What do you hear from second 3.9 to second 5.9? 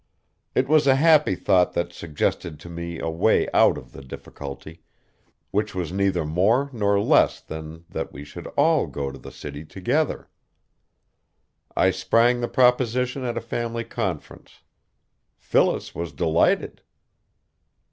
the difficulty, which